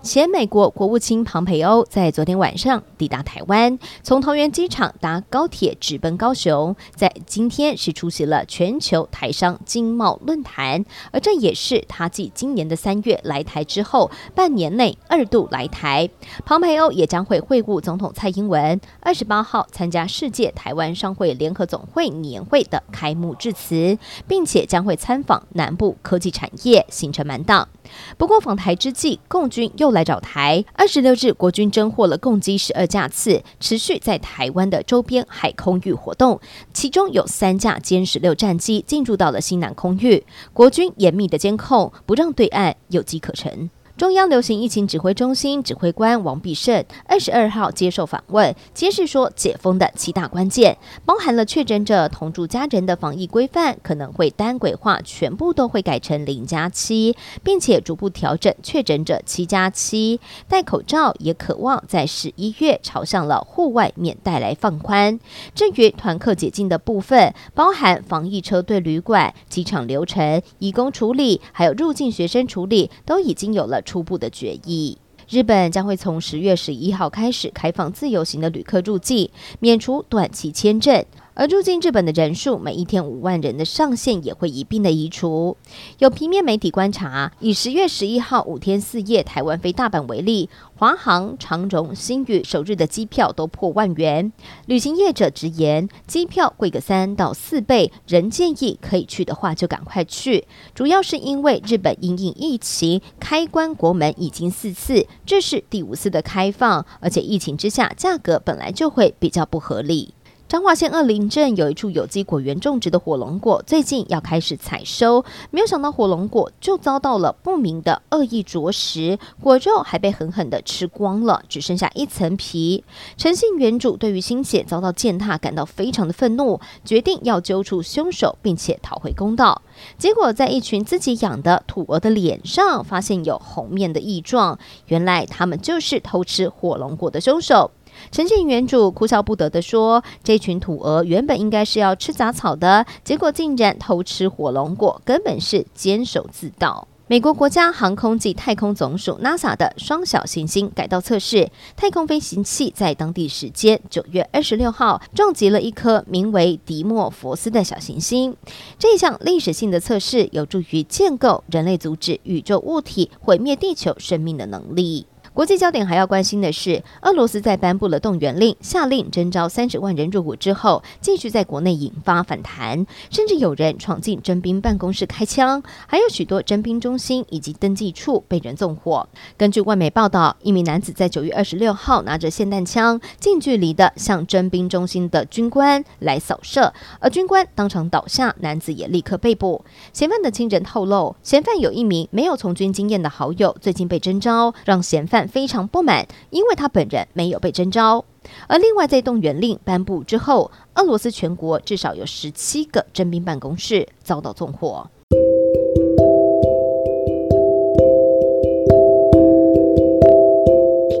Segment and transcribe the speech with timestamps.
[0.00, 16.08] 前美国国务卿庞培欧在昨天晚上抵达台湾，从桃园机场搭高铁直奔高雄，在今天是出席了全球台商经贸论坛，而这也是他继今年的三月来台之后，半年内二度来台。
[16.46, 27.68] 庞培欧也将会会晤总统蔡英文，二十八号参加世界台湾商会联合总会年会的开幕致辞，并且将会参访南部科技产业，行程满档。
[28.16, 30.62] 不过访台之际，共军又后来找台。
[30.74, 36.38] 二十六日，国军侦获了共机十二架次，持续在台湾的周边海空域活动，
[36.74, 43.70] 其中有三架歼十六战机进入到了西南空域，国军严密的监控，不让对岸有机可乘。
[43.98, 65.18] 中央流行疫情指挥中心指挥官王必胜二十二号接受访问，揭示说解封的七大关键，包含了确诊者同住家人的防疫规范可能会单轨化，全部都会改成零加七，并且逐步调整确诊者七加七，戴口罩也渴望在十一月朝向了户外免戴来放宽。
[65.56, 73.82] 至于团客解禁的部分，包含防疫车队旅馆、机场流程、移工处理，还有入境学生处理，都已经有了。
[73.88, 74.98] 初步的决议，
[75.30, 79.30] 日本将会从十月十一号开始开放自由行的旅客入境，
[79.60, 81.02] 免除短期签证。
[81.38, 85.56] 而入境日本的人数，每一天五万人的上限也会一并的移除。
[86.00, 94.32] 有平面媒体观察，以十月十一号五天四夜台湾飞大阪为例，华航、长荣、新宇首日的机票都破万元。
[94.66, 100.44] 旅行业者直言，机票贵个三到四倍，仍建议可以去的话就赶快去。
[100.74, 110.14] 主要是因为日本因应疫情开关国门已经四次，这是第五次的开放，而且疫情之下价格本来就会比较不合理。
[110.48, 122.82] 彰化县二林镇有一处有机果园种植的火龙果，最近要开始采收，没有想到火龙果就遭到了不明的恶意啄食，果肉还被狠狠的吃光了，只剩下一层皮。
[123.18, 129.60] 诚信园主对于心血遭到践踏感到非常的愤怒，决定要揪出凶手，并且讨回公道。
[129.98, 137.70] 结果在一群自己养的土鹅的脸上发现有红面的异状，原来他们就是偷吃火龙果的凶手。
[138.10, 158.36] 陈姓园主哭笑不得地说：“这群土鹅原本应该是要吃杂草的，结果竟然偷吃火龙果，根本是监守自盗。”美国国家航空暨太空总署 NASA 的双小行星改道测试，太空飞行器在当地时间九月二十六号撞击了一颗名为迪莫佛斯的小行星。
[158.78, 165.06] 这项历史性的测试有助于建构人类阻止宇宙物体毁灭地球生命的能力。
[165.38, 179.08] 国际焦点还要关心的是，俄罗斯在颁布了动员令，下令征召三十万人入伍之后，继续在国内引发反弹，甚至有人闯进征兵办公室开枪，还有许多征兵中心以及登记处被人纵火。
[179.36, 189.64] 根据外媒报道，一名男子在九月二十六号拿着霰弹枪，近距离的向征兵中心的军官来扫射，而军官当场倒下，男子也立刻被捕。
[189.92, 195.27] 嫌犯的亲人透露，嫌犯有一名没有从军经验的好友，最近被征召，让嫌犯。
[195.28, 198.04] 非常不满，因为他本人没有被征召。
[198.46, 204.90] 而另外，在动员令颁布之后，俄罗斯全国至少有十七个征兵办公室遭到纵火。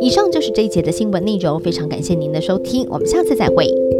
[0.00, 3.95] 以上就是这一节的新闻内容，非常感谢您的收听，我们下次再会。